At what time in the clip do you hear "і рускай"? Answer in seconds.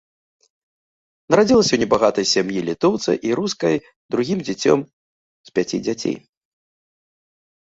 3.27-3.75